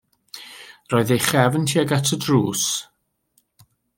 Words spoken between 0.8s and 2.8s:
Roedd ei chefn tuag at y drws.